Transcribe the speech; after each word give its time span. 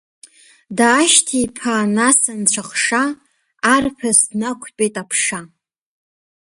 Даашьҭиԥаан 0.77 1.89
нас 1.95 2.19
Анцәахша, 2.33 3.03
арԥыс 3.73 4.19
днақәтәеит 4.29 4.95
аԥша. 5.01 5.39